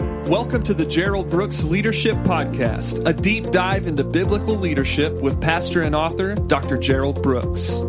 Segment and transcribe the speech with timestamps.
[0.00, 5.82] Welcome to the Gerald Brooks Leadership Podcast, a deep dive into biblical leadership with pastor
[5.82, 6.78] and author Dr.
[6.78, 7.80] Gerald Brooks.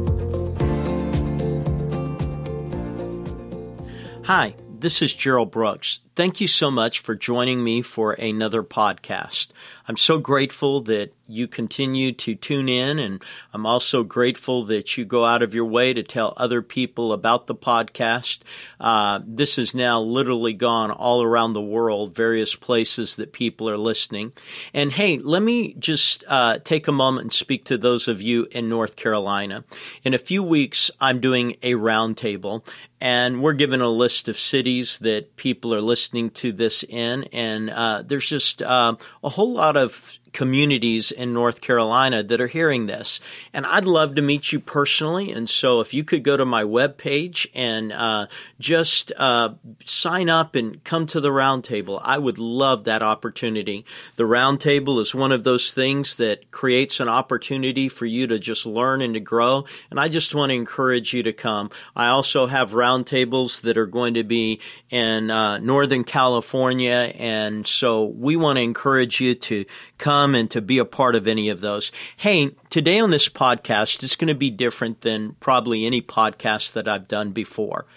[4.26, 6.02] Hi, this is Gerald Brooks.
[6.16, 9.48] Thank you so much for joining me for another podcast.
[9.88, 13.24] I'm so grateful that you continue to tune in, and
[13.54, 17.48] I'm also grateful that you go out of your way to tell other people about
[17.48, 18.42] the podcast.
[18.80, 23.78] Uh, this has now literally gone all around the world, various places that people are
[23.78, 24.34] listening.
[24.74, 28.48] And hey, let me just uh, take a moment and speak to those of you
[28.52, 29.64] in North Carolina.
[30.04, 32.68] In a few weeks, I'm doing a roundtable,
[33.00, 37.70] and we're given a list of cities that people are listening to this in, and
[37.70, 42.88] uh, there's just uh, a whole lot of communities in North Carolina that are hearing
[42.88, 43.20] this.
[43.54, 45.32] And I'd love to meet you personally.
[45.32, 48.28] And so if you could go to my webpage and uh,
[48.60, 49.50] just uh,
[49.84, 53.86] sign up and come to the roundtable, I would love that opportunity.
[54.16, 58.66] The roundtable is one of those things that creates an opportunity for you to just
[58.66, 59.66] learn and to grow.
[59.90, 61.70] And I just want to encourage you to come.
[61.96, 67.14] I also have roundtables that are going to be in uh, Northern California.
[67.18, 69.66] And so we want to encourage you to
[69.98, 71.92] come come and to be a part of any of those.
[72.16, 76.88] Hey, today on this podcast it's going to be different than probably any podcast that
[76.88, 77.88] I've done before.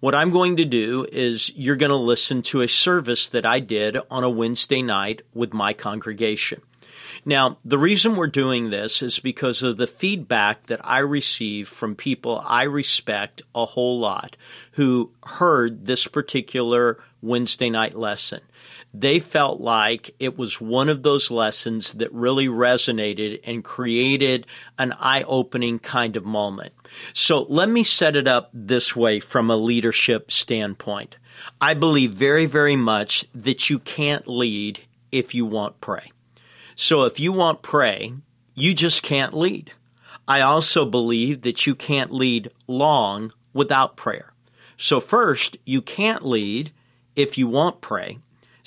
[0.00, 3.60] What I'm going to do is you're going to listen to a service that I
[3.60, 6.60] did on a Wednesday night with my congregation.
[7.24, 11.96] Now, the reason we're doing this is because of the feedback that I receive from
[11.96, 14.36] people I respect a whole lot
[14.72, 18.40] who heard this particular Wednesday night lesson
[18.92, 24.46] they felt like it was one of those lessons that really resonated and created
[24.78, 26.72] an eye opening kind of moment.
[27.12, 31.18] So let me set it up this way from a leadership standpoint.
[31.60, 34.80] I believe very, very much that you can't lead
[35.12, 36.10] if you won't pray.
[36.74, 38.12] So if you won't pray,
[38.54, 39.72] you just can't lead.
[40.26, 44.32] I also believe that you can't lead long without prayer.
[44.76, 46.72] So first, you can't lead
[47.16, 48.18] if you won't pray.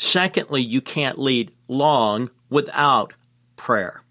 [0.03, 3.13] Secondly, you can't lead long without
[3.55, 4.03] prayer.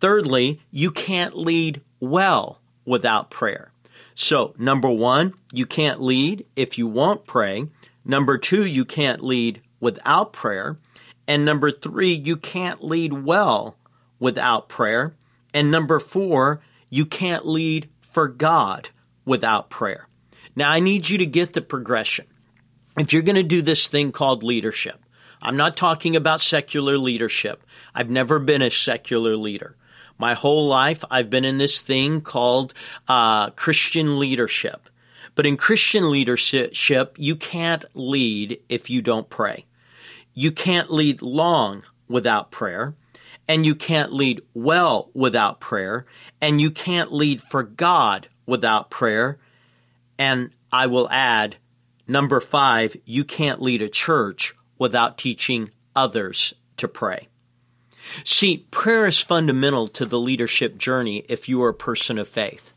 [0.00, 3.70] Thirdly, you can't lead well without prayer.
[4.14, 7.66] So, number one, you can't lead if you won't pray.
[8.02, 10.78] Number two, you can't lead without prayer.
[11.28, 13.76] And number three, you can't lead well
[14.18, 15.12] without prayer.
[15.52, 18.88] And number four, you can't lead for God
[19.26, 20.08] without prayer.
[20.56, 22.26] Now, I need you to get the progression
[22.96, 24.98] if you're going to do this thing called leadership,
[25.42, 27.64] I'm not talking about secular leadership.
[27.94, 29.76] I've never been a secular leader.
[30.18, 32.74] My whole life, I've been in this thing called
[33.08, 34.90] uh, Christian leadership.
[35.34, 39.64] But in Christian leadership, you can't lead if you don't pray.
[40.34, 42.94] You can't lead long without prayer,
[43.48, 46.04] and you can't lead well without prayer,
[46.40, 49.38] and you can't lead for God without prayer.
[50.18, 51.56] And I will add,
[52.06, 57.28] Number five, you can't lead a church without teaching others to pray.
[58.24, 62.72] See, prayer is fundamental to the leadership journey if you are a person of faith.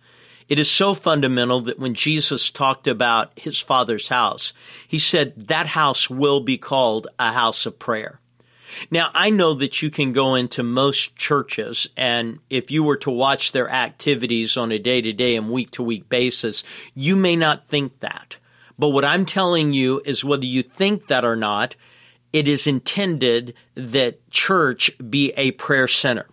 [0.47, 4.53] It is so fundamental that when Jesus talked about his Father's house,
[4.88, 8.20] he said that house will be called a house of prayer.
[8.91, 13.12] Now, I know that you can go into most churches, and if you were to
[13.12, 17.35] watch their activities on a day to day and week to week basis, you may
[17.35, 18.38] not think that.
[18.78, 21.75] But what I'm telling you is whether you think that or not,
[22.31, 26.28] it is intended that church be a prayer center.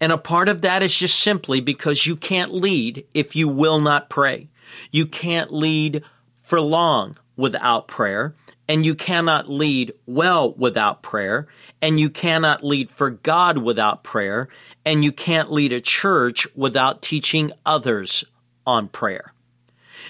[0.00, 3.80] And a part of that is just simply because you can't lead if you will
[3.80, 4.48] not pray.
[4.90, 6.02] You can't lead
[6.42, 8.34] for long without prayer,
[8.68, 11.46] and you cannot lead well without prayer,
[11.82, 14.48] and you cannot lead for God without prayer,
[14.84, 18.24] and you can't lead a church without teaching others
[18.66, 19.33] on prayer.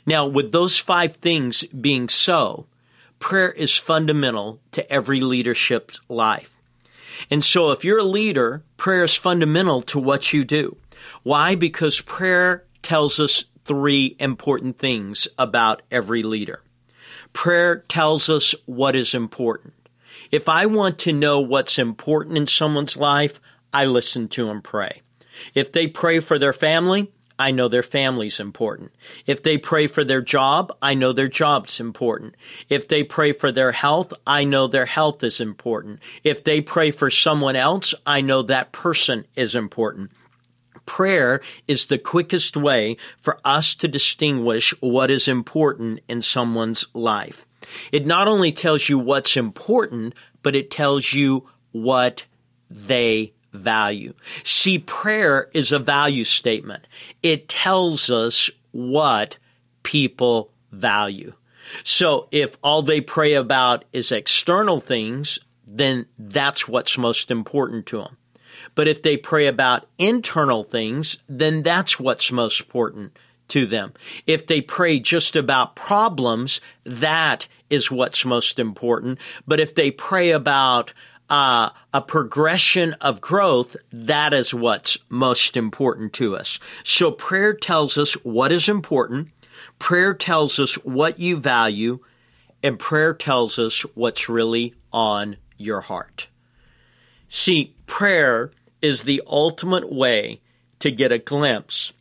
[0.06, 2.66] Now, with those five things being so,
[3.18, 6.60] prayer is fundamental to every leadership's life.
[7.30, 10.76] And so if you're a leader, prayer is fundamental to what you do.
[11.22, 11.54] Why?
[11.54, 16.62] Because prayer tells us three important things about every leader.
[17.32, 19.74] Prayer tells us what is important.
[20.30, 23.40] If I want to know what's important in someone's life,
[23.72, 25.02] I listen to them pray.
[25.54, 28.92] If they pray for their family, I know their family's important.
[29.26, 32.36] If they pray for their job, I know their job's important.
[32.68, 36.00] If they pray for their health, I know their health is important.
[36.22, 40.12] If they pray for someone else, I know that person is important.
[40.86, 47.46] Prayer is the quickest way for us to distinguish what is important in someone's life.
[47.90, 52.26] It not only tells you what's important, but it tells you what
[52.70, 54.14] they value.
[54.42, 56.86] See, prayer is a value statement.
[57.22, 59.38] It tells us what
[59.82, 61.32] people value.
[61.82, 67.98] So if all they pray about is external things, then that's what's most important to
[67.98, 68.16] them.
[68.74, 73.18] But if they pray about internal things, then that's what's most important
[73.48, 73.92] to them.
[74.26, 79.18] If they pray just about problems, that is what's most important.
[79.46, 80.92] But if they pray about
[81.30, 86.58] uh, a progression of growth, that is what's most important to us.
[86.82, 89.28] So prayer tells us what is important.
[89.78, 92.00] Prayer tells us what you value
[92.62, 96.28] and prayer tells us what's really on your heart.
[97.28, 100.40] See, prayer is the ultimate way
[100.78, 101.92] to get a glimpse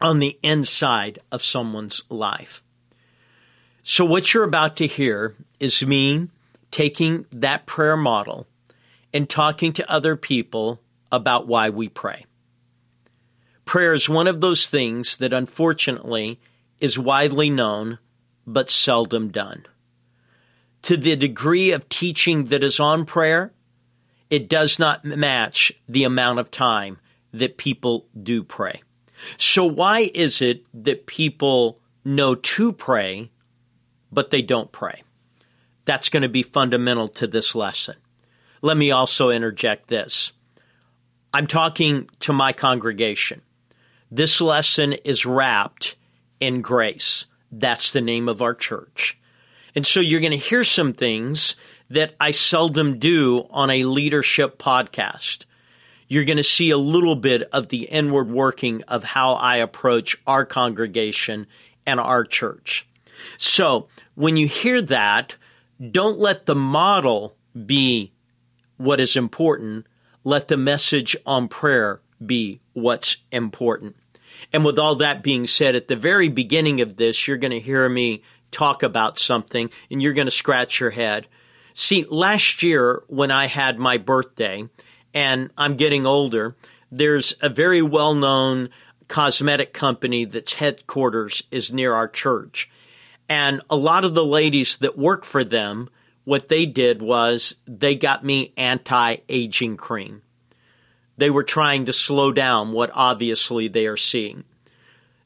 [0.00, 2.62] on the inside of someone's life.
[3.82, 6.28] So, what you're about to hear is me
[6.70, 8.46] taking that prayer model
[9.12, 10.80] and talking to other people
[11.10, 12.24] about why we pray.
[13.64, 16.40] Prayer is one of those things that unfortunately
[16.80, 17.98] is widely known
[18.46, 19.66] but seldom done.
[20.82, 23.52] To the degree of teaching that is on prayer,
[24.30, 26.98] it does not match the amount of time
[27.32, 28.82] that people do pray.
[29.36, 33.30] So, why is it that people know to pray,
[34.10, 35.02] but they don't pray?
[35.90, 37.96] That's going to be fundamental to this lesson.
[38.62, 40.32] Let me also interject this.
[41.34, 43.42] I'm talking to my congregation.
[44.08, 45.96] This lesson is wrapped
[46.38, 47.26] in grace.
[47.50, 49.18] That's the name of our church.
[49.74, 51.56] And so you're going to hear some things
[51.88, 55.44] that I seldom do on a leadership podcast.
[56.06, 60.16] You're going to see a little bit of the inward working of how I approach
[60.24, 61.48] our congregation
[61.84, 62.86] and our church.
[63.38, 65.34] So when you hear that,
[65.80, 67.36] don't let the model
[67.66, 68.12] be
[68.76, 69.86] what is important.
[70.24, 73.96] Let the message on prayer be what's important.
[74.52, 77.60] And with all that being said, at the very beginning of this, you're going to
[77.60, 81.26] hear me talk about something and you're going to scratch your head.
[81.74, 84.68] See, last year when I had my birthday
[85.14, 86.56] and I'm getting older,
[86.90, 88.70] there's a very well known
[89.08, 92.70] cosmetic company that's headquarters is near our church.
[93.30, 95.88] And a lot of the ladies that work for them,
[96.24, 100.22] what they did was they got me anti aging cream.
[101.16, 104.42] They were trying to slow down what obviously they are seeing.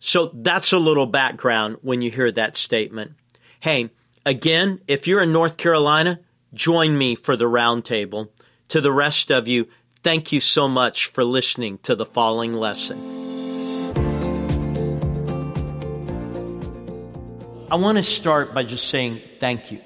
[0.01, 3.13] So that's a little background when you hear that statement.
[3.61, 3.89] Hey,
[4.27, 6.21] again, if you're in North Carolina,
[6.53, 8.29] join me for the roundtable.
[8.69, 9.67] To the rest of you,
[10.03, 13.24] thank you so much for listening to the following lesson.
[17.71, 19.81] I want to start by just saying thank you.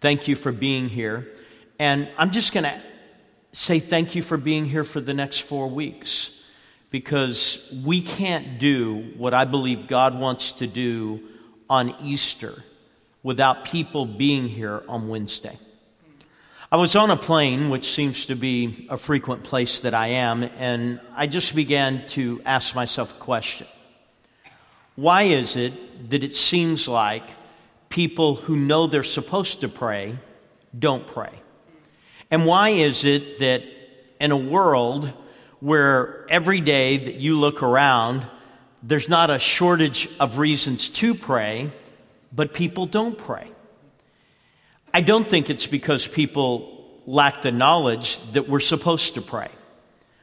[0.00, 1.28] Thank you for being here.
[1.78, 2.80] And I'm just going to
[3.52, 6.30] say thank you for being here for the next four weeks
[6.90, 11.20] because we can't do what I believe God wants to do
[11.68, 12.62] on Easter
[13.24, 15.58] without people being here on Wednesday.
[16.70, 20.44] I was on a plane, which seems to be a frequent place that I am,
[20.44, 23.66] and I just began to ask myself a question.
[24.96, 27.24] Why is it that it seems like
[27.88, 30.18] people who know they're supposed to pray
[30.78, 31.32] don't pray?
[32.30, 33.62] And why is it that
[34.20, 35.12] in a world
[35.60, 38.26] where every day that you look around,
[38.82, 41.70] there's not a shortage of reasons to pray,
[42.32, 43.50] but people don't pray.
[44.92, 49.48] I don't think it's because people lack the knowledge that we're supposed to pray.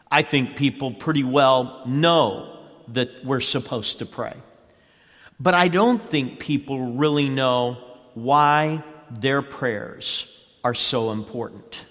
[0.10, 2.58] I think people pretty well know
[2.90, 4.34] that we're supposed to pray.
[5.40, 7.78] But I don't think people really know
[8.14, 10.28] why their prayers
[10.64, 11.86] are so important.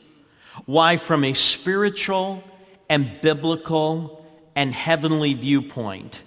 [0.65, 2.43] Why, from a spiritual
[2.89, 4.25] and biblical
[4.57, 6.23] and heavenly viewpoint,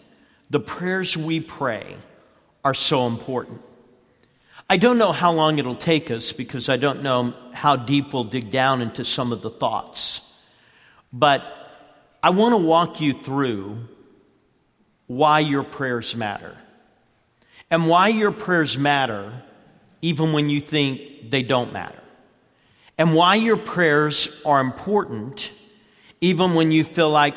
[0.49, 1.95] the prayers we pray
[2.63, 3.61] are so important.
[4.69, 8.23] I don't know how long it'll take us because I don't know how deep we'll
[8.23, 10.21] dig down into some of the thoughts.
[11.11, 11.43] But
[12.21, 13.87] I want to walk you through
[15.07, 16.55] why your prayers matter
[17.71, 19.43] and why your prayers matter
[20.01, 22.01] even when you think they don't matter,
[22.97, 25.51] and why your prayers are important
[26.21, 27.35] even when you feel like,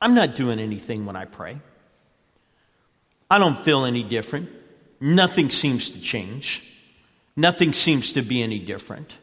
[0.00, 1.60] I'm not doing anything when I pray.
[3.30, 4.48] I don't feel any different.
[5.00, 6.62] Nothing seems to change.
[7.36, 9.16] Nothing seems to be any different.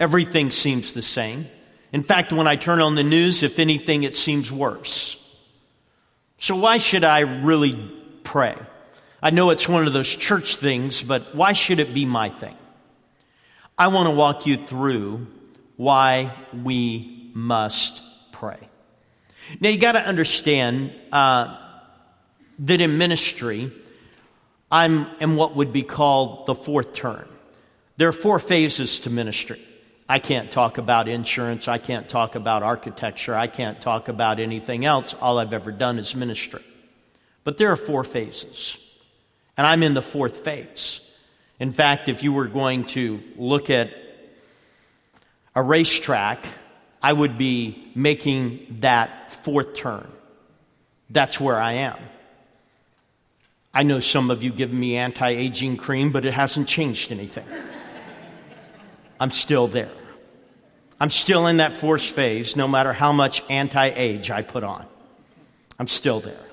[0.00, 1.46] Everything seems the same.
[1.92, 5.16] In fact, when I turn on the news, if anything, it seems worse.
[6.38, 7.74] So, why should I really
[8.24, 8.56] pray?
[9.24, 12.54] I know it's one of those church things, but why should it be my thing?
[13.78, 15.26] I want to walk you through
[15.76, 18.02] why we must
[18.32, 18.58] pray.
[19.60, 21.56] Now, you got to understand uh,
[22.58, 23.72] that in ministry,
[24.70, 27.26] I'm in what would be called the fourth term.
[27.96, 29.60] There are four phases to ministry.
[30.06, 31.66] I can't talk about insurance.
[31.66, 33.34] I can't talk about architecture.
[33.34, 35.14] I can't talk about anything else.
[35.18, 36.62] All I've ever done is ministry.
[37.42, 38.76] But there are four phases.
[39.56, 41.00] And I'm in the fourth phase.
[41.60, 43.90] In fact, if you were going to look at
[45.54, 46.44] a racetrack,
[47.02, 50.10] I would be making that fourth turn.
[51.10, 51.98] That's where I am.
[53.72, 57.46] I know some of you give me anti aging cream, but it hasn't changed anything.
[59.20, 59.90] I'm still there.
[61.00, 64.86] I'm still in that fourth phase, no matter how much anti age I put on.
[65.78, 66.43] I'm still there.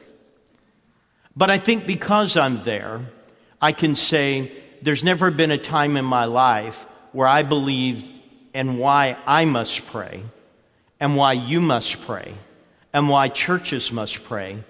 [1.35, 3.01] But I think because I'm there,
[3.61, 8.11] I can say there's never been a time in my life where I believed
[8.53, 10.23] and why I must pray,
[10.99, 12.33] and why you must pray,
[12.91, 14.61] and why churches must pray.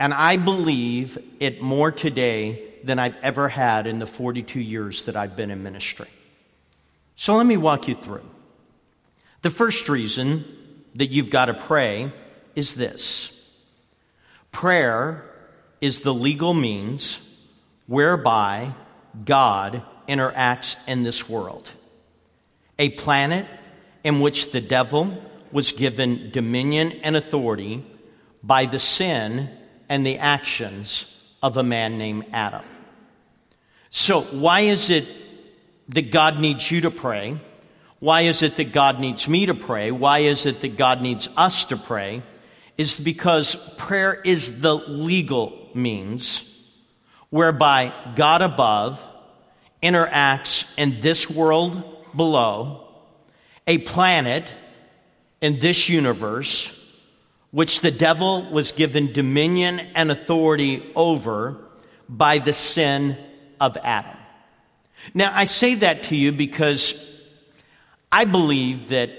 [0.00, 5.16] And I believe it more today than I've ever had in the 42 years that
[5.16, 6.08] I've been in ministry.
[7.16, 8.24] So let me walk you through.
[9.42, 10.44] The first reason
[10.94, 12.10] that you've got to pray
[12.54, 13.32] is this
[14.50, 15.24] prayer
[15.82, 17.20] is the legal means
[17.86, 18.72] whereby
[19.24, 21.70] God interacts in this world.
[22.78, 23.46] A planet
[24.04, 25.12] in which the devil
[25.50, 27.84] was given dominion and authority
[28.42, 29.50] by the sin
[29.88, 31.12] and the actions
[31.42, 32.64] of a man named Adam.
[33.90, 35.06] So, why is it
[35.90, 37.38] that God needs you to pray?
[37.98, 39.90] Why is it that God needs me to pray?
[39.90, 42.22] Why is it that God needs us to pray?
[42.78, 46.48] Is because prayer is the legal means
[47.30, 49.02] whereby God above
[49.82, 51.82] interacts in this world
[52.14, 52.86] below,
[53.66, 54.50] a planet
[55.40, 56.78] in this universe,
[57.50, 61.56] which the devil was given dominion and authority over
[62.08, 63.16] by the sin
[63.60, 64.16] of Adam.
[65.14, 66.94] Now, I say that to you because
[68.10, 69.10] I believe that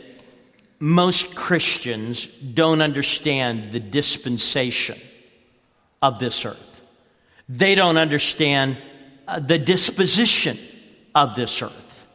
[0.80, 5.00] most Christians don't understand the dispensation
[6.04, 6.82] of this earth.
[7.48, 8.78] They don't understand
[9.26, 10.60] uh, the disposition
[11.16, 12.06] of this earth.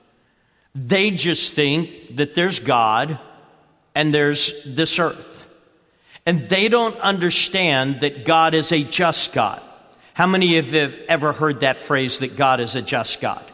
[0.74, 3.18] They just think that there's God
[3.94, 5.46] and there's this earth.
[6.26, 9.62] And they don't understand that God is a just God.
[10.12, 13.44] How many of you have ever heard that phrase that God is a just God?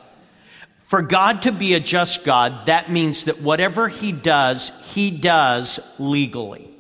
[0.83, 5.79] For God to be a just God, that means that whatever He does, He does
[6.01, 6.74] legally.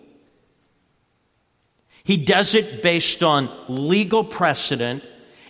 [2.04, 5.02] He does it based on legal precedent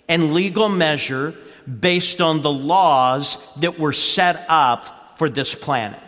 [0.07, 1.35] and legal measure
[1.79, 6.01] based on the laws that were set up for this planet.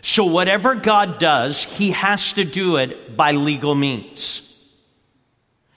[0.00, 4.42] So, whatever God does, He has to do it by legal means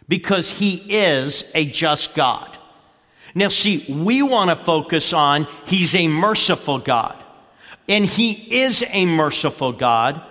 [0.08, 2.58] because He is a just God.
[3.36, 7.22] Now, see, we want to focus on He's a merciful God.
[7.88, 8.32] And He
[8.62, 10.22] is a merciful God,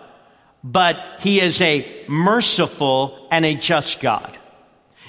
[0.67, 4.37] but He is a merciful and a just God.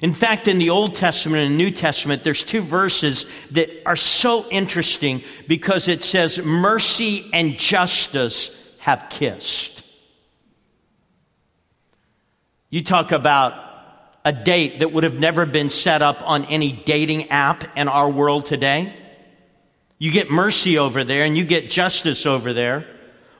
[0.01, 4.47] In fact, in the Old Testament and New Testament, there's two verses that are so
[4.49, 9.83] interesting because it says mercy and justice have kissed.
[12.69, 13.63] You talk about
[14.23, 18.09] a date that would have never been set up on any dating app in our
[18.09, 18.93] world today.
[19.97, 22.85] You get mercy over there and you get justice over there.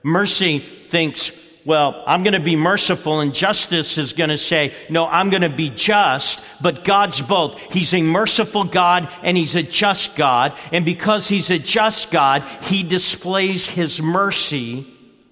[0.02, 0.60] Mercy
[0.90, 1.32] thinks,
[1.68, 5.42] well, I'm going to be merciful, and justice is going to say, no, I'm going
[5.42, 7.60] to be just, but God's both.
[7.74, 12.44] He's a merciful God and He's a just God, and because He's a just God,
[12.62, 14.88] He displays His mercy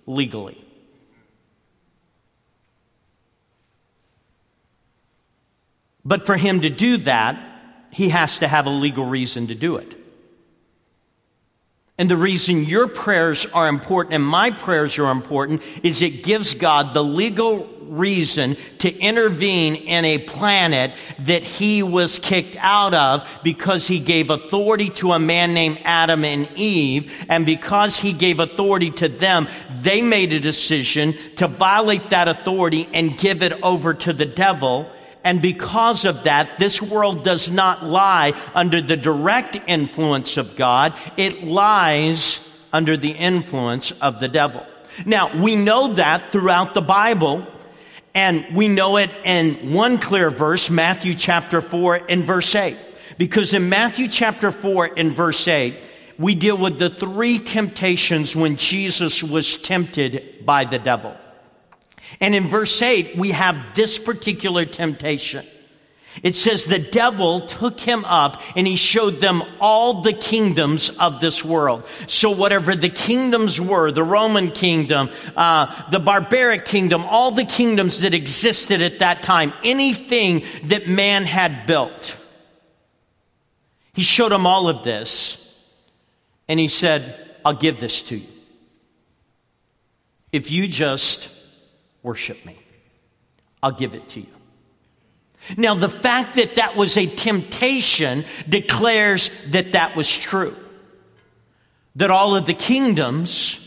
[0.06, 0.62] legally.
[6.04, 7.40] But for him to do that,
[7.92, 10.05] he has to have a legal reason to do it.
[11.98, 16.54] And the reason your prayers are important and my prayers are important is it gives
[16.54, 23.24] God the legal reason to intervene in a planet that he was kicked out of
[23.44, 27.14] because he gave authority to a man named Adam and Eve.
[27.30, 29.48] And because he gave authority to them,
[29.82, 34.92] they made a decision to violate that authority and give it over to the devil.
[35.26, 40.94] And because of that, this world does not lie under the direct influence of God.
[41.18, 44.66] It lies under the influence of the devil.
[45.04, 47.46] Now, we know that throughout the Bible,
[48.14, 52.78] and we know it in one clear verse, Matthew chapter 4 and verse 8.
[53.18, 55.76] Because in Matthew chapter 4 and verse 8,
[56.20, 61.16] we deal with the three temptations when Jesus was tempted by the devil.
[62.20, 65.46] And in verse 8, we have this particular temptation.
[66.24, 71.20] It says the devil took him up and he showed them all the kingdoms of
[71.20, 71.86] this world.
[72.08, 78.02] So whatever the kingdoms were, the Roman kingdom, uh, the barbaric kingdom, all the kingdoms
[78.02, 82.16] that existed at that time, anything that man had built.
[83.94, 85.42] He showed them all of this
[86.48, 88.28] and he said, I'll give this to you.
[90.32, 91.30] If you just
[92.06, 92.56] worship me,
[93.64, 94.28] I'll give it to you.
[95.58, 100.56] Now, the fact that that was a temptation declares that that was true.
[101.96, 103.60] That all of the kingdoms,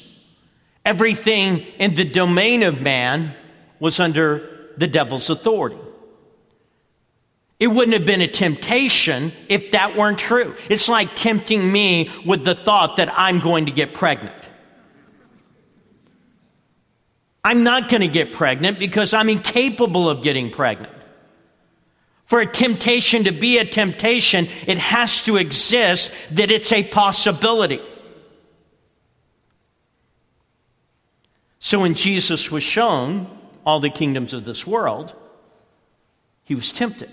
[0.84, 3.34] everything in the domain of man,
[3.80, 5.78] was under the devil's authority.
[7.58, 10.54] It wouldn't have been a temptation if that weren't true.
[10.70, 14.34] It's like tempting me with the thought that I'm going to get pregnant.
[17.48, 20.92] I'm not going to get pregnant because I'm incapable of getting pregnant.
[22.26, 27.80] For a temptation to be a temptation, it has to exist that it's a possibility.
[31.58, 33.26] So when Jesus was shown
[33.64, 35.14] all the kingdoms of this world,
[36.44, 37.10] he was tempted.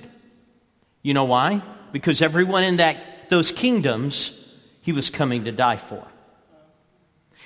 [1.02, 1.64] You know why?
[1.94, 4.38] Because everyone in that those kingdoms
[4.82, 6.06] he was coming to die for.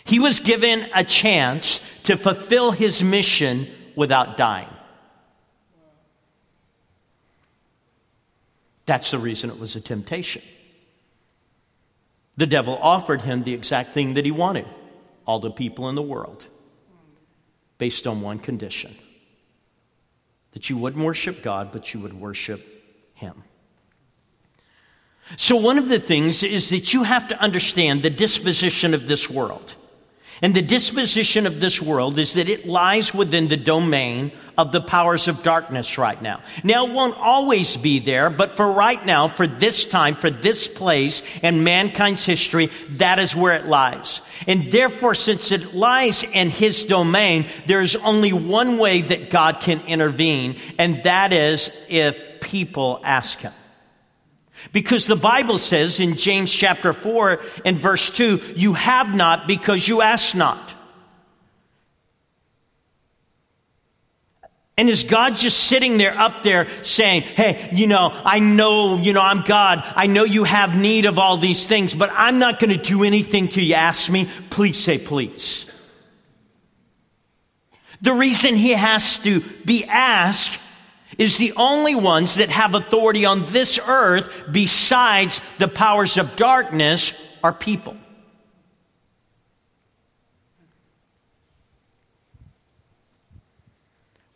[0.03, 4.69] He was given a chance to fulfill his mission without dying.
[8.85, 10.41] That's the reason it was a temptation.
[12.37, 14.65] The devil offered him the exact thing that he wanted
[15.25, 16.47] all the people in the world,
[17.77, 18.95] based on one condition
[20.53, 22.65] that you wouldn't worship God, but you would worship
[23.13, 23.43] him.
[25.37, 29.29] So, one of the things is that you have to understand the disposition of this
[29.29, 29.75] world.
[30.41, 34.81] And the disposition of this world is that it lies within the domain of the
[34.81, 36.41] powers of darkness right now.
[36.63, 40.67] Now, it won't always be there, but for right now, for this time, for this
[40.67, 44.21] place and mankind's history, that is where it lies.
[44.47, 49.81] And therefore, since it lies in his domain, there's only one way that God can
[49.87, 53.53] intervene, and that is if people ask him.
[54.71, 59.87] Because the Bible says in James chapter 4 and verse 2, you have not because
[59.87, 60.73] you ask not.
[64.79, 69.11] And is God just sitting there up there saying, Hey, you know, I know, you
[69.11, 69.83] know, I'm God.
[69.83, 73.03] I know you have need of all these things, but I'm not going to do
[73.03, 74.29] anything till you ask me.
[74.49, 75.69] Please say please.
[78.01, 80.57] The reason he has to be asked
[81.19, 87.13] is the only ones that have authority on this earth besides the powers of darkness
[87.43, 87.97] are people.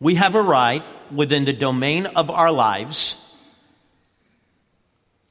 [0.02, 3.16] We have a right within the domain of our lives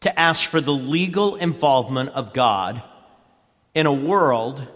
[0.01, 2.83] to ask for the legal involvement of God
[3.75, 4.67] in a world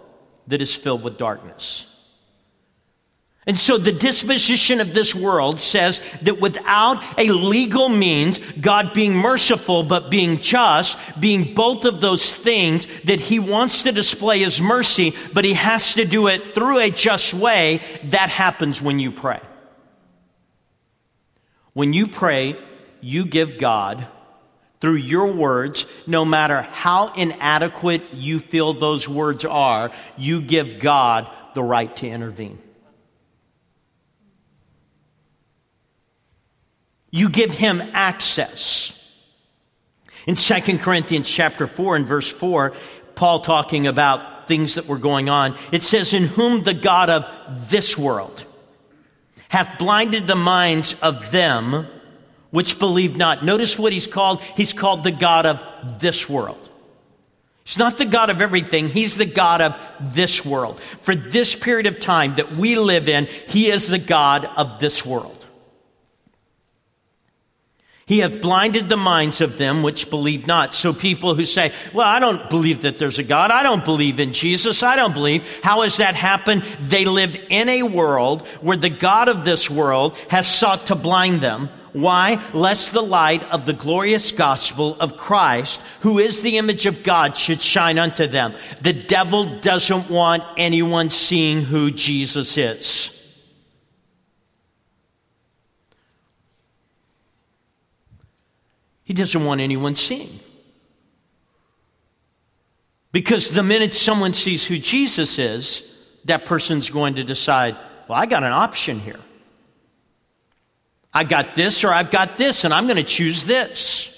[0.46, 1.86] that is filled with darkness.
[3.48, 9.14] And so the disposition of this world says that without a legal means, God being
[9.14, 14.61] merciful but being just, being both of those things, that He wants to display His
[14.61, 17.80] mercy, but He has to do it through a just way,
[18.11, 19.40] that happens when you pray.
[21.72, 22.59] When you pray,
[23.00, 24.09] you give God,
[24.80, 31.30] through your words, no matter how inadequate you feel those words are, you give God
[31.54, 32.59] the right to intervene.
[37.11, 38.92] You give him access.
[40.27, 42.73] In 2 Corinthians chapter 4 and verse 4,
[43.14, 47.71] Paul talking about things that were going on, it says, In whom the God of
[47.71, 48.45] this world
[49.49, 51.87] hath blinded the minds of them
[52.51, 53.45] which believe not.
[53.45, 54.40] Notice what he's called.
[54.40, 56.71] He's called the God of this world.
[57.64, 58.88] He's not the God of everything.
[58.88, 60.81] He's the God of this world.
[60.81, 65.05] For this period of time that we live in, He is the God of this
[65.05, 65.45] world.
[68.07, 70.75] He hath blinded the minds of them which believe not.
[70.75, 73.51] So people who say, well, I don't believe that there's a God.
[73.51, 74.85] I don't believe in Jesus.
[74.85, 75.45] I don't believe.
[75.64, 76.62] How has that happened?
[76.81, 81.40] They live in a world where the God of this world has sought to blind
[81.40, 81.69] them.
[81.95, 82.40] Why?
[82.53, 87.37] Lest the light of the glorious gospel of Christ, who is the image of God,
[87.37, 88.55] should shine unto them.
[88.83, 93.15] The devil doesn't want anyone seeing who Jesus is.
[99.07, 100.40] He doesn't want anyone seeing.
[103.12, 105.90] Because the minute someone sees who Jesus is,
[106.25, 107.77] that person's going to decide,
[108.09, 109.21] well, I got an option here.
[111.14, 114.12] I got this or I've got this, and I'm going to choose this.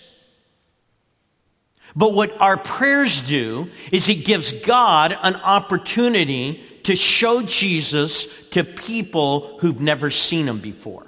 [1.95, 8.65] But what our prayers do is it gives God an opportunity to show Jesus to
[8.65, 11.08] people who've never seen him before.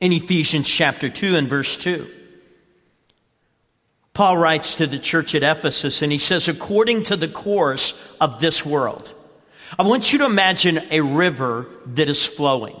[0.00, 2.08] In Ephesians chapter 2 and verse 2,
[4.14, 8.40] Paul writes to the church at Ephesus and he says, according to the course of
[8.40, 9.12] this world,
[9.78, 12.80] I want you to imagine a river that is flowing.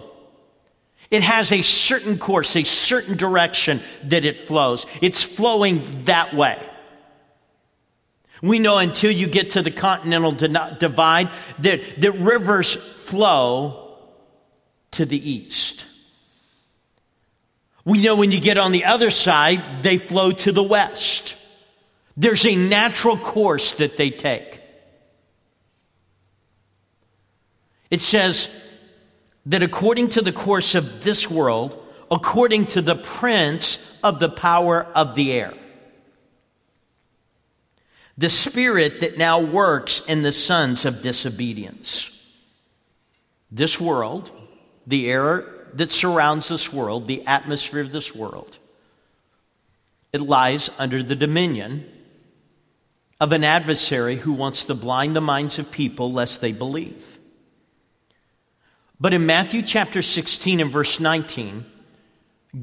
[1.10, 4.86] It has a certain course, a certain direction that it flows.
[5.00, 6.64] It's flowing that way.
[8.42, 13.96] We know until you get to the continental divide that, that rivers flow
[14.92, 15.86] to the east.
[17.88, 21.36] We know when you get on the other side, they flow to the west.
[22.18, 24.60] There's a natural course that they take.
[27.90, 28.50] It says
[29.46, 34.84] that according to the course of this world, according to the prince of the power
[34.94, 35.54] of the air,
[38.18, 42.10] the spirit that now works in the sons of disobedience.
[43.50, 44.30] This world,
[44.86, 48.58] the air that surrounds this world, the atmosphere of this world,
[50.12, 51.86] it lies under the dominion
[53.20, 57.18] of an adversary who wants to blind the minds of people lest they believe.
[59.00, 61.64] But in Matthew chapter 16 and verse 19,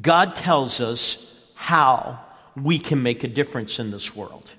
[0.01, 2.19] God tells us how
[2.55, 4.51] we can make a difference in this world.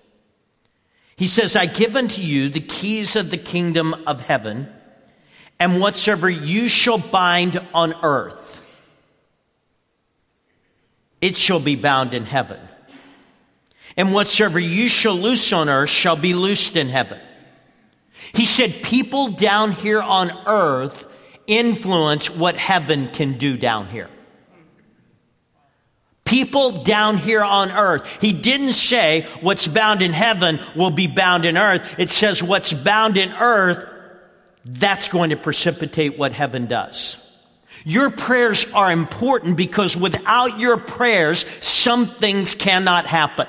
[1.17, 4.73] He says, I give unto you the keys of the kingdom of heaven,
[5.59, 8.61] and whatsoever you shall bind on earth,
[11.21, 12.61] it shall be bound in heaven.
[13.97, 17.21] And whatsoever you shall loose on earth shall be loosed in heaven.
[18.35, 21.07] He said, People down here on earth
[21.47, 24.11] influence what heaven can do down here.
[26.25, 28.19] People down here on earth.
[28.21, 31.95] He didn't say what's bound in heaven will be bound in earth.
[31.99, 33.89] It says what's bound in earth,
[34.67, 37.17] that's going to precipitate what heaven does.
[37.85, 43.47] Your prayers are important because without your prayers, some things cannot happen.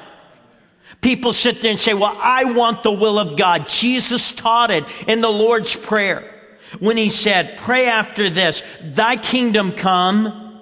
[1.01, 3.67] People sit there and say, well, I want the will of God.
[3.67, 6.34] Jesus taught it in the Lord's Prayer
[6.80, 10.62] when he said, Pray after this, thy kingdom come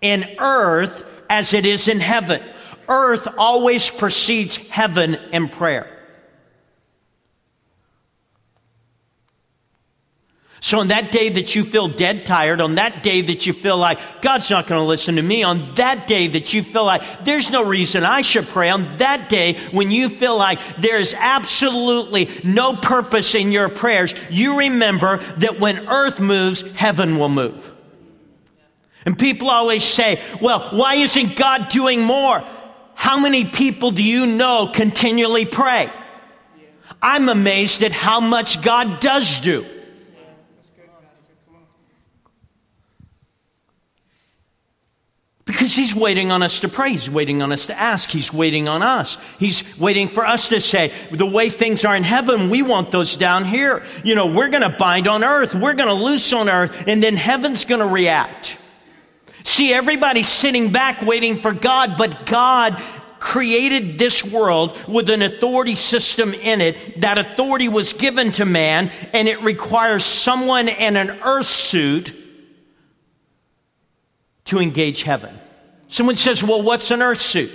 [0.00, 2.42] in earth as it is in heaven.
[2.88, 5.88] Earth always precedes heaven in prayer.
[10.64, 13.76] So, on that day that you feel dead tired, on that day that you feel
[13.76, 17.24] like God's not going to listen to me, on that day that you feel like
[17.24, 22.30] there's no reason I should pray, on that day when you feel like there's absolutely
[22.44, 27.68] no purpose in your prayers, you remember that when earth moves, heaven will move.
[29.04, 32.40] And people always say, well, why isn't God doing more?
[32.94, 35.90] How many people do you know continually pray?
[37.02, 39.66] I'm amazed at how much God does do.
[45.52, 46.92] Because he's waiting on us to pray.
[46.92, 48.08] He's waiting on us to ask.
[48.08, 49.18] He's waiting on us.
[49.38, 53.18] He's waiting for us to say, the way things are in heaven, we want those
[53.18, 53.82] down here.
[54.02, 55.54] You know, we're going to bind on earth.
[55.54, 56.84] We're going to loose on earth.
[56.86, 58.56] And then heaven's going to react.
[59.44, 62.80] See, everybody's sitting back waiting for God, but God
[63.18, 67.02] created this world with an authority system in it.
[67.02, 72.14] That authority was given to man, and it requires someone in an earth suit
[74.46, 75.38] to engage heaven.
[75.92, 77.52] Someone says, Well, what's an earth suit?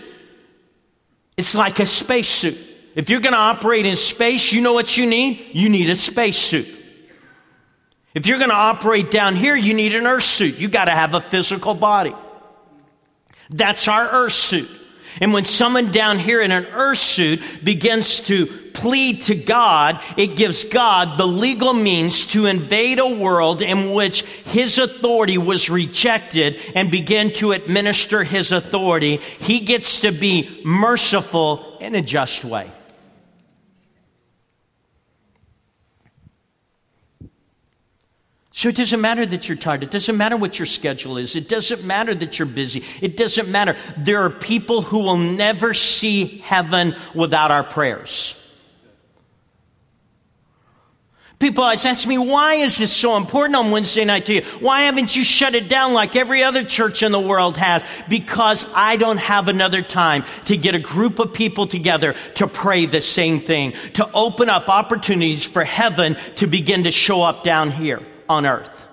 [1.37, 2.55] It's like a space suit.
[2.93, 5.49] If you're going to operate in space, you know what you need?
[5.53, 6.67] You need a space suit.
[8.13, 10.59] If you're going to operate down here, you need an earth suit.
[10.59, 12.13] You got to have a physical body.
[13.49, 14.69] That's our earth suit.
[15.21, 20.35] And when someone down here in an earth suit begins to plead to God, it
[20.35, 26.61] gives God the legal means to invade a world in which his authority was rejected
[26.75, 29.17] and begin to administer his authority.
[29.17, 32.71] He gets to be merciful in a just way.
[38.57, 39.83] So it doesn't matter that you're tired.
[39.83, 41.35] It doesn't matter what your schedule is.
[41.35, 42.83] It doesn't matter that you're busy.
[43.01, 43.75] It doesn't matter.
[43.97, 48.33] There are people who will never see heaven without our prayers.
[51.37, 54.41] People always ask me, why is this so important on Wednesday night to you?
[54.59, 57.83] Why haven't you shut it down like every other church in the world has?
[58.09, 62.87] Because I don't have another time to get a group of people together to pray
[62.87, 67.69] the same thing, to open up opportunities for heaven to begin to show up down
[67.69, 68.87] here on earth.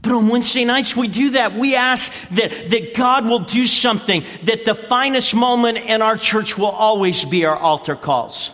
[0.00, 1.54] But on Wednesday nights, we do that.
[1.54, 6.56] We ask that, that God will do something, that the finest moment in our church
[6.56, 8.52] will always be our altar calls.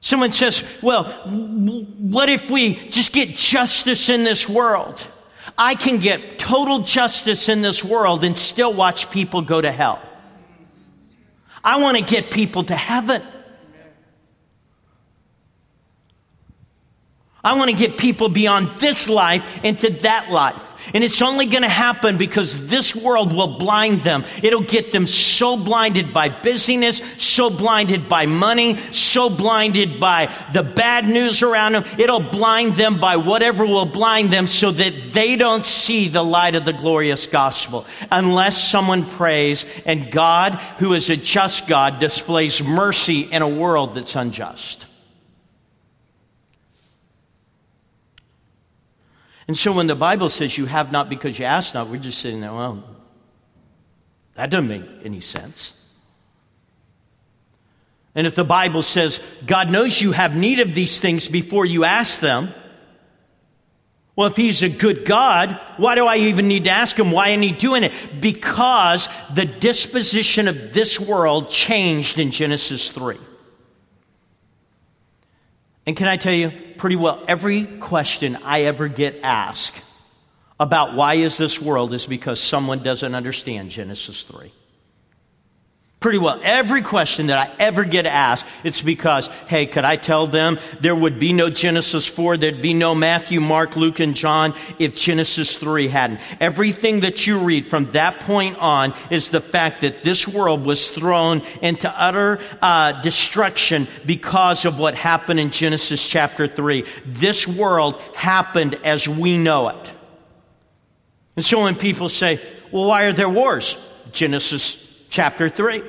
[0.00, 5.08] Someone says, well, what if we just get justice in this world?
[5.56, 10.02] I can get total justice in this world and still watch people go to hell.
[11.62, 13.22] I want to get people to heaven.
[17.44, 20.74] I want to get people beyond this life into that life.
[20.92, 24.24] And it's only going to happen because this world will blind them.
[24.42, 30.62] It'll get them so blinded by busyness, so blinded by money, so blinded by the
[30.62, 31.84] bad news around them.
[31.98, 36.54] It'll blind them by whatever will blind them so that they don't see the light
[36.54, 42.62] of the glorious gospel unless someone prays and God, who is a just God, displays
[42.62, 44.86] mercy in a world that's unjust.
[49.46, 52.18] And so when the Bible says you have not because you ask not, we're just
[52.18, 52.82] sitting there, well,
[54.34, 55.80] that doesn't make any sense.
[58.14, 61.84] And if the Bible says God knows you have need of these things before you
[61.84, 62.54] ask them,
[64.16, 67.10] well, if he's a good God, why do I even need to ask him?
[67.10, 67.92] Why isn't he doing it?
[68.20, 73.18] Because the disposition of this world changed in Genesis 3.
[75.86, 79.82] And can I tell you, pretty well every question I ever get asked
[80.58, 84.52] about why is this world is because someone doesn't understand Genesis 3
[86.04, 90.26] pretty well every question that I ever get asked, it's because, hey, could I tell
[90.26, 94.52] them there would be no Genesis 4, there'd be no Matthew, Mark, Luke, and John
[94.78, 96.20] if Genesis 3 hadn't.
[96.42, 100.90] Everything that you read from that point on is the fact that this world was
[100.90, 106.84] thrown into utter uh, destruction because of what happened in Genesis chapter 3.
[107.06, 109.92] This world happened as we know it.
[111.36, 113.78] And so when people say, well, why are there wars?
[114.12, 114.83] Genesis
[115.14, 115.82] chapter 3.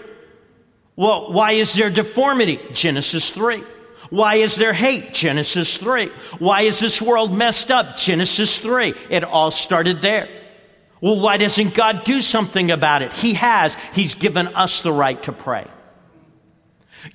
[0.95, 2.59] Well, why is there deformity?
[2.71, 3.63] Genesis 3.
[4.11, 5.13] Why is there hate?
[5.15, 6.11] Genesis 3.
[6.37, 7.97] Why is this world messed up?
[7.97, 8.93] Genesis 3.
[9.09, 10.29] It all started there.
[11.01, 13.13] Well, why doesn't God do something about it?
[13.13, 13.75] He has.
[13.93, 15.65] He's given us the right to pray.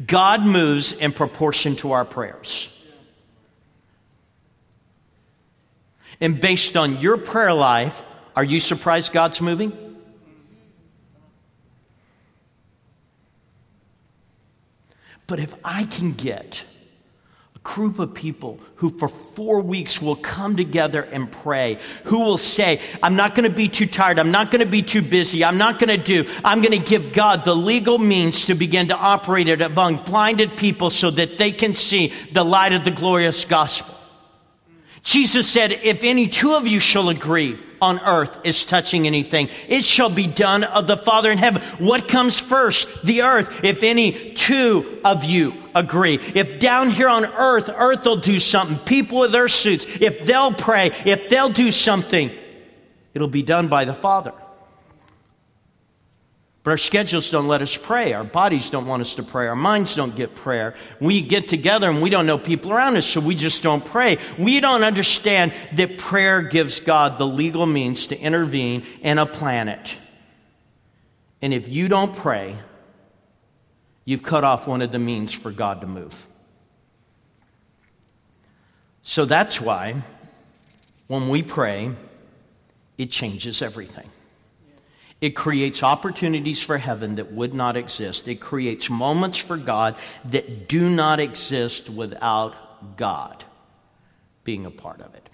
[0.04, 2.68] God moves in proportion to our prayers.
[6.20, 8.02] And based on your prayer life,
[8.34, 9.89] are you surprised God's moving?
[15.30, 16.64] But if I can get
[17.54, 22.36] a group of people who for four weeks will come together and pray, who will
[22.36, 24.18] say, I'm not going to be too tired.
[24.18, 25.44] I'm not going to be too busy.
[25.44, 26.28] I'm not going to do.
[26.44, 30.56] I'm going to give God the legal means to begin to operate it among blinded
[30.56, 33.94] people so that they can see the light of the glorious gospel.
[35.04, 39.48] Jesus said, if any two of you shall agree on earth is touching anything.
[39.68, 41.62] It shall be done of the Father in heaven.
[41.78, 42.88] What comes first?
[43.04, 43.64] The earth.
[43.64, 46.18] If any two of you agree.
[46.34, 50.52] If down here on earth, earth will do something, people with their suits, if they'll
[50.52, 52.30] pray, if they'll do something,
[53.14, 54.32] it'll be done by the Father.
[56.70, 58.12] But our schedules don't let us pray.
[58.12, 59.48] Our bodies don't want us to pray.
[59.48, 60.76] Our minds don't get prayer.
[61.00, 64.18] We get together and we don't know people around us, so we just don't pray.
[64.38, 69.96] We don't understand that prayer gives God the legal means to intervene in a planet.
[71.42, 72.56] And if you don't pray,
[74.04, 76.24] you've cut off one of the means for God to move.
[79.02, 80.04] So that's why
[81.08, 81.90] when we pray,
[82.96, 84.08] it changes everything.
[85.20, 88.26] It creates opportunities for heaven that would not exist.
[88.26, 93.44] It creates moments for God that do not exist without God
[94.44, 95.28] being a part of it.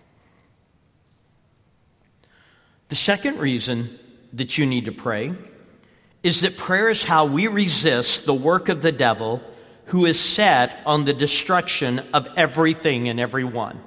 [2.88, 3.98] The second reason
[4.32, 5.34] that you need to pray
[6.22, 9.40] is that prayer is how we resist the work of the devil
[9.86, 13.80] who is set on the destruction of everything and everyone.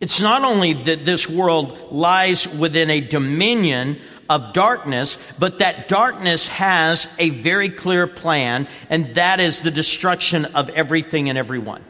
[0.00, 6.48] It's not only that this world lies within a dominion of darkness, but that darkness
[6.48, 11.84] has a very clear plan, and that is the destruction of everything and everyone.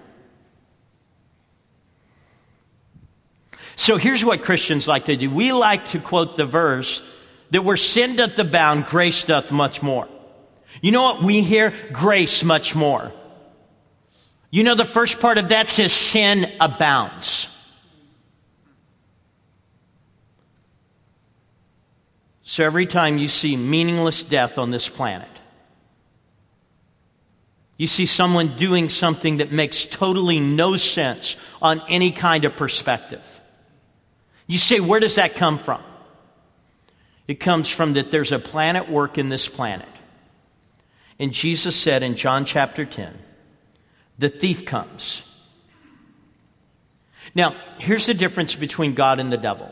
[3.76, 5.30] So here's what Christians like to do.
[5.30, 7.02] We like to quote the verse
[7.50, 10.08] that where sin doth abound, grace doth much more.
[10.82, 11.22] You know what?
[11.22, 13.12] We hear grace much more.
[14.50, 17.48] You know, the first part of that says sin abounds.
[22.50, 25.28] So every time you see meaningless death on this planet,
[27.76, 33.40] you see someone doing something that makes totally no sense on any kind of perspective.
[34.48, 35.80] You say, where does that come from?
[37.28, 39.86] It comes from that there's a planet work in this planet.
[41.20, 43.16] And Jesus said in John chapter 10,
[44.18, 45.22] the thief comes.
[47.32, 49.70] Now, here's the difference between God and the devil.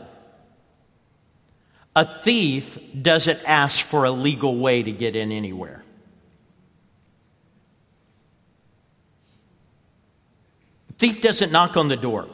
[1.95, 5.83] A thief doesn't ask for a legal way to get in anywhere.
[10.97, 12.27] Thief doesn't knock on the door,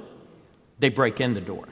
[0.80, 1.68] they break in the door.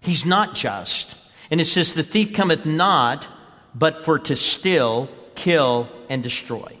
[0.00, 1.16] He's not just.
[1.50, 3.26] And it says, The thief cometh not
[3.74, 6.76] but for to steal, kill, and destroy.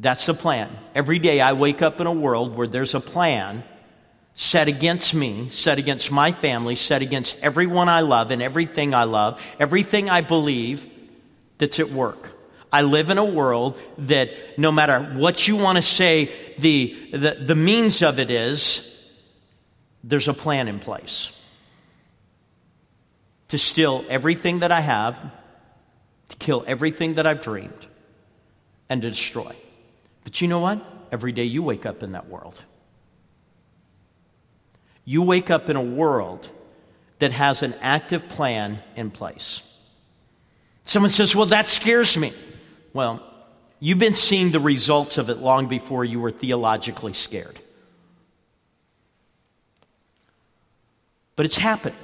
[0.00, 0.76] That's the plan.
[0.94, 3.64] Every day I wake up in a world where there's a plan
[4.40, 9.02] set against me, set against my family, set against everyone I love and everything I
[9.02, 10.86] love, everything I believe
[11.58, 12.30] that's at work.
[12.72, 17.38] I live in a world that no matter what you want to say, the, the,
[17.46, 18.88] the means of it is,
[20.04, 21.32] there's a plan in place
[23.48, 25.20] to steal everything that I have,
[26.28, 27.88] to kill everything that I've dreamed,
[28.88, 29.56] and to destroy.
[30.22, 30.80] But you know what?
[31.10, 32.62] Every day you wake up in that world.
[35.08, 36.50] You wake up in a world
[37.18, 39.62] that has an active plan in place.
[40.82, 42.34] Someone says, Well, that scares me.
[42.92, 43.22] Well,
[43.80, 47.58] you've been seeing the results of it long before you were theologically scared.
[51.36, 51.98] But it's happening.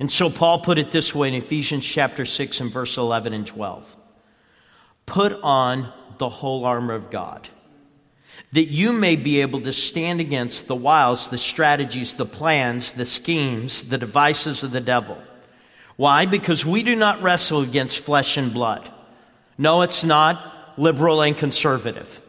[0.00, 3.46] And so Paul put it this way in Ephesians chapter 6 and verse 11 and
[3.46, 3.96] 12.
[5.06, 7.48] Put on the whole armor of God
[8.52, 13.06] that you may be able to stand against the wiles, the strategies, the plans, the
[13.06, 15.18] schemes, the devices of the devil.
[15.96, 16.26] Why?
[16.26, 18.90] Because we do not wrestle against flesh and blood.
[19.58, 22.20] No, it's not liberal and conservative.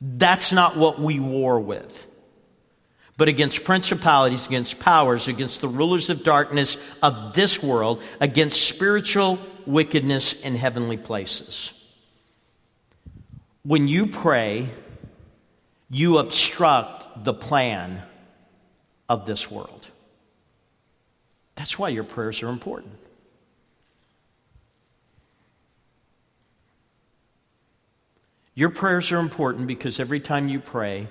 [0.00, 2.06] That's not what we war with.
[3.16, 9.38] But against principalities, against powers, against the rulers of darkness of this world, against spiritual
[9.66, 11.72] wickedness in heavenly places
[13.64, 14.68] when you pray,
[15.90, 18.02] you obstruct the plan
[19.08, 19.88] of this world.
[21.56, 22.92] That's why your prayers are important.
[28.54, 31.08] Your prayers are important because every time you pray,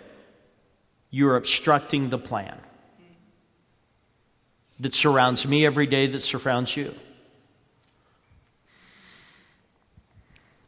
[1.09, 2.57] you're obstructing the plan
[4.79, 6.93] that surrounds me every day, that surrounds you.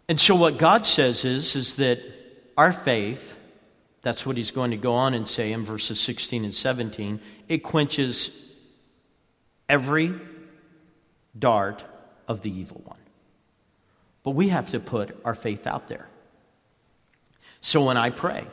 [0.07, 1.99] And so what God says is, is that
[2.57, 3.35] our faith,
[4.01, 7.59] that's what he's going to go on and say in verses 16 and 17, it
[7.59, 8.29] quenches
[9.67, 10.13] every
[11.37, 11.83] dart
[12.27, 12.99] of the evil one.
[14.23, 16.07] But we have to put our faith out there.
[17.61, 18.45] So when I pray,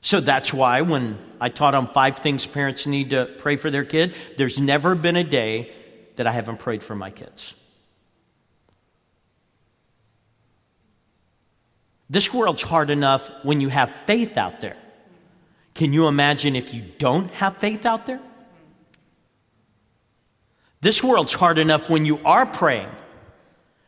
[0.00, 3.84] so that's why when I taught on five things parents need to pray for their
[3.84, 5.72] kid, there's never been a day
[6.16, 7.54] that I haven't prayed for my kids.
[12.12, 14.76] This world's hard enough when you have faith out there.
[15.72, 18.20] Can you imagine if you don't have faith out there?
[20.82, 22.90] This world's hard enough when you are praying.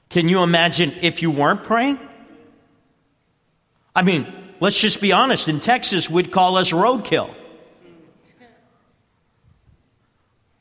[0.09, 1.99] Can you imagine if you weren't praying?
[3.95, 5.47] I mean, let's just be honest.
[5.49, 7.35] In Texas, we'd call us roadkill.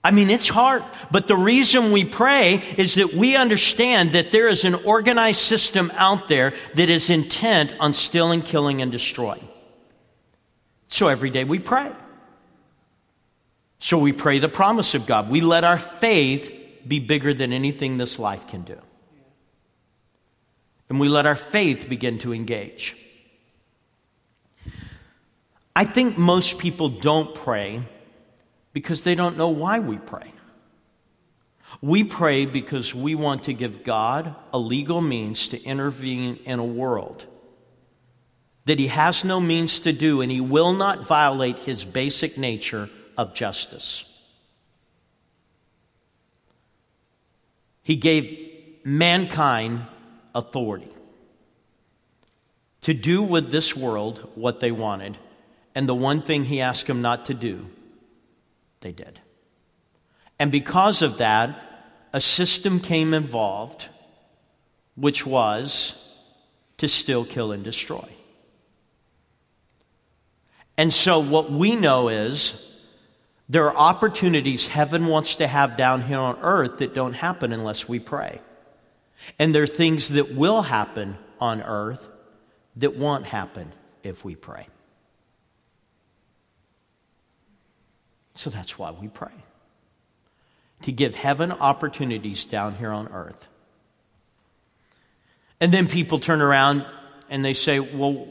[0.03, 0.83] I mean, it's hard.
[1.11, 5.91] But the reason we pray is that we understand that there is an organized system
[5.95, 9.47] out there that is intent on stealing, killing, and destroying.
[10.89, 11.91] So every day we pray.
[13.79, 15.29] So we pray the promise of God.
[15.29, 16.51] We let our faith
[16.85, 18.77] be bigger than anything this life can do.
[20.89, 22.95] And we let our faith begin to engage.
[25.75, 27.81] I think most people don't pray
[28.73, 30.33] because they don't know why we pray.
[31.81, 36.65] We pray because we want to give God a legal means to intervene in a
[36.65, 37.25] world
[38.65, 42.89] that He has no means to do, and He will not violate His basic nature
[43.17, 44.05] of justice.
[47.81, 48.39] He gave
[48.85, 49.85] mankind
[50.33, 50.87] authority
[52.81, 55.17] to do with this world what they wanted,
[55.75, 57.67] and the one thing He asked them not to do
[58.83, 59.19] they did.
[60.37, 61.59] And because of that,
[62.13, 63.87] a system came involved,
[64.95, 65.95] which was
[66.77, 68.07] to still kill and destroy.
[70.77, 72.61] And so, what we know is
[73.49, 77.87] there are opportunities heaven wants to have down here on earth that don't happen unless
[77.87, 78.41] we pray.
[79.37, 82.09] And there are things that will happen on earth
[82.77, 83.71] that won't happen
[84.03, 84.67] if we pray.
[88.35, 89.31] So that's why we pray
[90.83, 93.47] to give heaven opportunities down here on earth.
[95.59, 96.85] And then people turn around
[97.29, 98.25] and they say, well,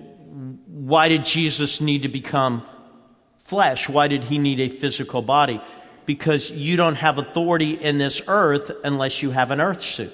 [0.66, 2.66] why did Jesus need to become
[3.38, 3.88] flesh?
[3.88, 5.60] Why did he need a physical body?
[6.04, 10.12] Because you don't have authority in this earth unless you have an earth suit.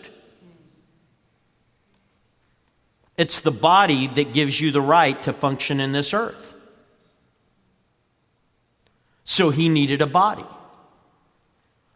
[3.17, 6.55] It's the body that gives you the right to function in this earth.
[9.31, 10.47] So he needed a body.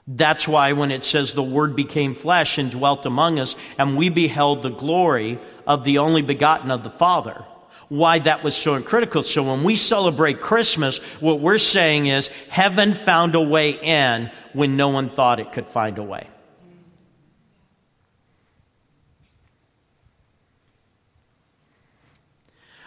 [0.07, 4.11] That's why when it says the Word became flesh and dwelt among us, and we
[4.11, 7.43] beheld the glory of the only begotten of the Father,
[7.89, 9.23] why that was so critical.
[9.23, 14.77] So when we celebrate Christmas, what we're saying is heaven found a way in when
[14.77, 16.29] no one thought it could find a way.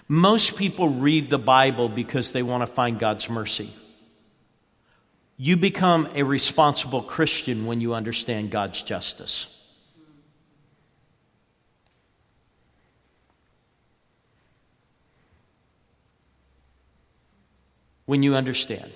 [0.08, 3.74] Most people read the Bible because they want to find God's mercy.
[5.38, 9.48] You become a responsible Christian when you understand God's justice.
[18.06, 18.92] When you understand.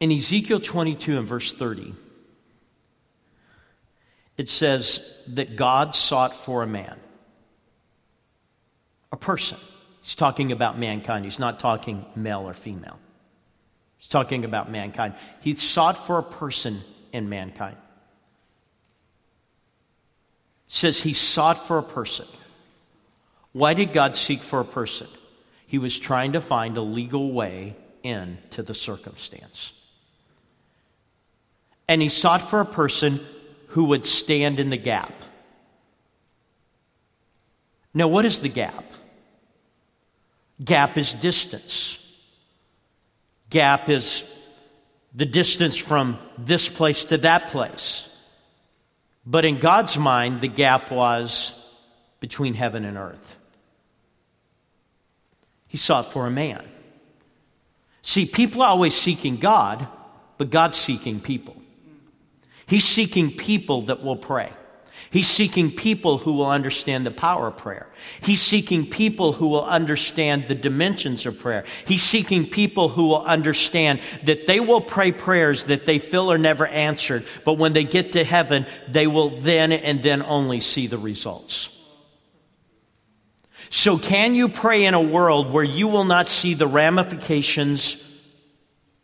[0.00, 1.94] In Ezekiel 22 and verse 30,
[4.38, 6.98] it says that God sought for a man
[9.12, 9.58] a person.
[10.02, 11.24] He's talking about mankind.
[11.24, 12.98] He's not talking male or female.
[13.98, 15.14] He's talking about mankind.
[15.40, 16.80] He sought for a person
[17.12, 17.76] in mankind.
[20.66, 22.26] It says he sought for a person.
[23.52, 25.08] Why did God seek for a person?
[25.66, 29.72] He was trying to find a legal way into the circumstance.
[31.88, 33.20] And he sought for a person
[33.68, 35.12] who would stand in the gap.
[37.92, 38.84] Now, what is the gap?
[40.64, 41.98] Gap is distance.
[43.48, 44.24] Gap is
[45.14, 48.08] the distance from this place to that place.
[49.26, 51.52] But in God's mind, the gap was
[52.20, 53.36] between heaven and earth.
[55.66, 56.68] He sought for a man.
[58.02, 59.86] See, people are always seeking God,
[60.38, 61.56] but God's seeking people.
[62.66, 64.52] He's seeking people that will pray.
[65.10, 67.88] He's seeking people who will understand the power of prayer.
[68.22, 71.64] He's seeking people who will understand the dimensions of prayer.
[71.86, 76.38] He's seeking people who will understand that they will pray prayers that they feel are
[76.38, 80.86] never answered, but when they get to heaven, they will then and then only see
[80.86, 81.70] the results.
[83.70, 88.04] So, can you pray in a world where you will not see the ramifications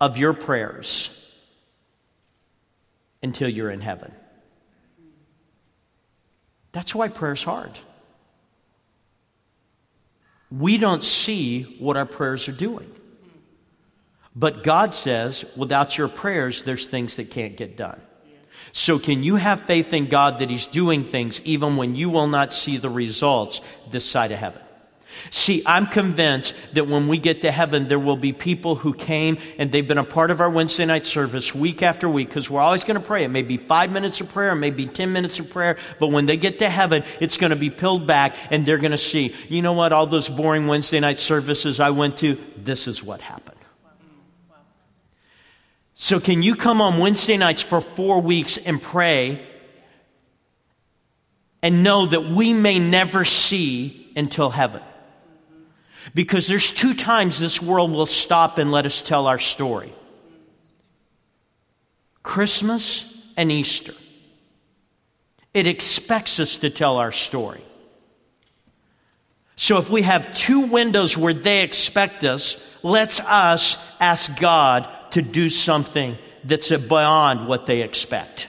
[0.00, 1.10] of your prayers
[3.22, 4.12] until you're in heaven?
[6.76, 7.70] That's why prayer's hard.
[10.50, 12.92] We don't see what our prayers are doing.
[14.34, 17.98] But God says, without your prayers, there's things that can't get done.
[18.72, 22.26] So, can you have faith in God that He's doing things even when you will
[22.26, 24.60] not see the results this side of heaven?
[25.30, 29.38] See, I'm convinced that when we get to heaven, there will be people who came
[29.58, 32.60] and they've been a part of our Wednesday night service week after week because we're
[32.60, 33.24] always going to pray.
[33.24, 36.08] It may be five minutes of prayer, it may be 10 minutes of prayer, but
[36.08, 38.98] when they get to heaven, it's going to be peeled back and they're going to
[38.98, 43.02] see, you know what, all those boring Wednesday night services I went to, this is
[43.02, 43.56] what happened.
[45.98, 49.46] So, can you come on Wednesday nights for four weeks and pray
[51.62, 54.82] and know that we may never see until heaven?
[56.14, 59.92] Because there's two times this world will stop and let us tell our story
[62.22, 63.94] Christmas and Easter.
[65.54, 67.62] It expects us to tell our story.
[69.56, 75.22] So if we have two windows where they expect us, let's us ask God to
[75.22, 78.48] do something that's beyond what they expect.